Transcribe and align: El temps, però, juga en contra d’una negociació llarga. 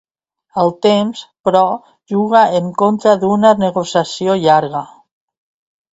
El 0.61 0.71
temps, 0.85 1.19
però, 1.49 1.61
juga 2.13 2.43
en 2.61 2.73
contra 2.81 3.15
d’una 3.25 3.55
negociació 3.65 4.39
llarga. 4.47 4.83